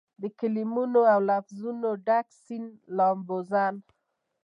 [0.21, 3.75] دکلمو اودلفظونو دډک سیند لامبوزن